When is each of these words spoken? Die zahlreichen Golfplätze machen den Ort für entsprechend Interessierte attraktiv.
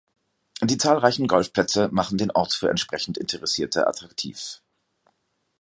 Die 0.63 0.79
zahlreichen 0.79 1.27
Golfplätze 1.27 1.89
machen 1.91 2.17
den 2.17 2.31
Ort 2.31 2.53
für 2.55 2.69
entsprechend 2.71 3.19
Interessierte 3.19 3.85
attraktiv. 3.85 4.59